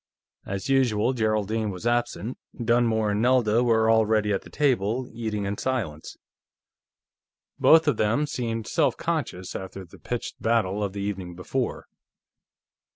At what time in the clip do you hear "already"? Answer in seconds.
3.91-4.33